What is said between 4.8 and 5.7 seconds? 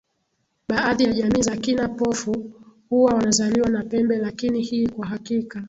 kwa hakika